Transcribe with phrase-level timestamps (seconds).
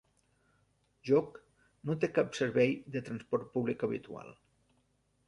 [1.09, 1.35] Jóc
[1.89, 4.33] no té cap servei de transport públic habitual.